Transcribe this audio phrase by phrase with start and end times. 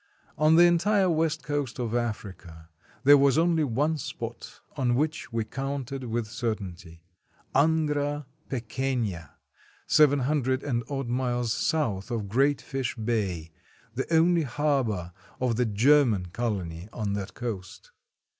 [0.35, 2.69] On the entire west coast of Africa,
[3.03, 7.03] there was only one spot on which we counted with certainty:
[7.53, 9.29] Angra Pe quena,
[9.85, 13.51] seven hundred and odd miles south of Great Fish Bay,
[13.93, 17.91] the only harbor of the German colony on that coast.